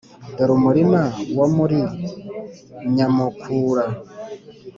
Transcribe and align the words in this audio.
dore 0.35 0.51
umurima 0.59 1.01
wo 1.37 1.47
muri 1.55 1.79
nyamukura 2.95 3.85